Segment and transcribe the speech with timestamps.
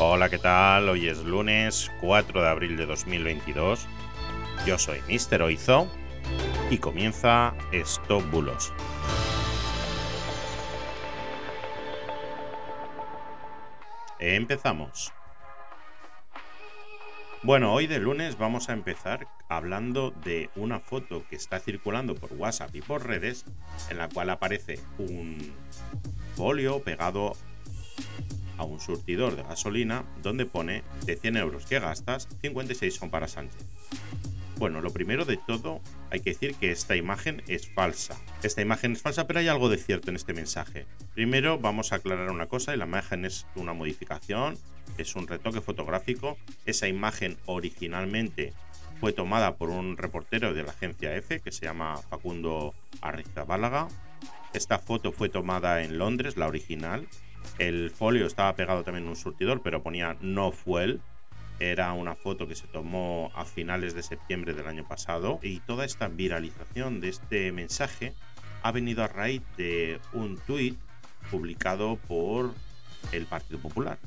[0.00, 0.88] Hola, ¿qué tal?
[0.88, 3.88] Hoy es lunes 4 de abril de 2022.
[4.64, 5.42] Yo soy Mr.
[5.42, 5.88] Oizo
[6.70, 8.72] y comienza Stop Bulos.
[14.20, 15.12] Empezamos.
[17.42, 22.32] Bueno, hoy de lunes vamos a empezar hablando de una foto que está circulando por
[22.34, 23.46] WhatsApp y por redes,
[23.90, 25.52] en la cual aparece un
[26.36, 27.34] folio pegado
[28.68, 33.66] un surtidor de gasolina donde pone de 100 euros que gastas, 56 son para Sánchez.
[34.58, 35.80] Bueno, lo primero de todo,
[36.10, 38.16] hay que decir que esta imagen es falsa.
[38.42, 40.84] Esta imagen es falsa, pero hay algo de cierto en este mensaje.
[41.14, 44.58] Primero vamos a aclarar una cosa, la imagen es una modificación,
[44.98, 46.36] es un retoque fotográfico.
[46.66, 48.52] Esa imagen originalmente
[49.00, 53.86] fue tomada por un reportero de la agencia F que se llama Facundo Arrizabálaga.
[54.54, 57.06] Esta foto fue tomada en Londres, la original.
[57.58, 61.00] El folio estaba pegado también en un surtidor, pero ponía no fuel,
[61.60, 65.40] era una foto que se tomó a finales de septiembre del año pasado.
[65.42, 68.14] Y toda esta viralización de este mensaje
[68.62, 70.78] ha venido a raíz de un tuit
[71.30, 72.54] publicado por
[73.12, 73.98] el Partido Popular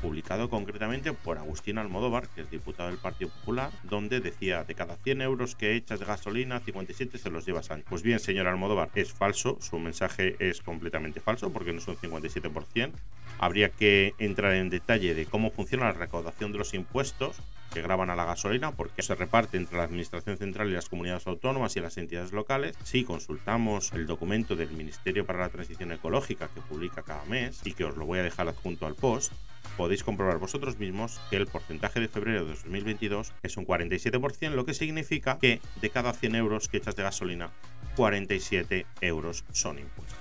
[0.00, 4.96] publicado concretamente por Agustín Almodóvar, que es diputado del Partido Popular, donde decía, de cada
[4.96, 7.78] 100 euros que echas de gasolina, 57 se los llevas a...
[7.78, 11.96] Pues bien, señor Almodóvar, es falso, su mensaje es completamente falso, porque no es un
[11.96, 12.92] 57%.
[13.38, 17.36] Habría que entrar en detalle de cómo funciona la recaudación de los impuestos
[17.72, 21.26] que graban a la gasolina, porque se reparte entre la Administración Central y las comunidades
[21.26, 22.76] autónomas y las entidades locales.
[22.82, 27.74] Si consultamos el documento del Ministerio para la Transición Ecológica que publica cada mes y
[27.74, 29.32] que os lo voy a dejar adjunto al post,
[29.76, 34.64] podéis comprobar vosotros mismos que el porcentaje de febrero de 2022 es un 47%, lo
[34.64, 37.50] que significa que de cada 100 euros que echas de gasolina,
[37.96, 40.18] 47 euros son impuestos.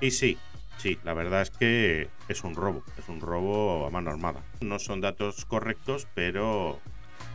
[0.00, 0.38] Y sí,
[0.78, 4.42] Sí, la verdad es que es un robo, es un robo a mano armada.
[4.62, 6.80] No son datos correctos, pero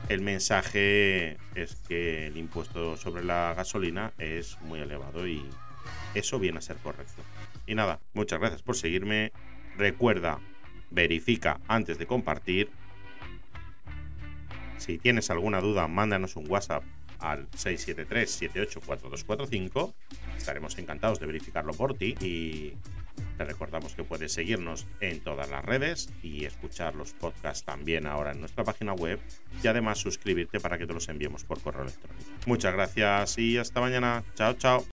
[0.09, 5.46] el mensaje es que el impuesto sobre la gasolina es muy elevado y
[6.14, 7.22] eso viene a ser correcto.
[7.66, 9.31] Y nada, muchas gracias por seguirme.
[9.78, 10.40] Recuerda,
[10.90, 12.70] verifica antes de compartir.
[14.78, 16.84] Si tienes alguna duda, mándanos un WhatsApp
[17.20, 19.94] al 673-784245.
[20.38, 22.74] Estaremos encantados de verificarlo por ti y
[23.38, 28.31] te recordamos que puedes seguirnos en todas las redes y escuchar los podcasts también ahora
[28.31, 29.20] en nuestra página web
[29.64, 32.30] y además suscribirte para que te los enviemos por correo electrónico.
[32.46, 34.24] Muchas gracias y hasta mañana.
[34.36, 34.86] Chao, chao.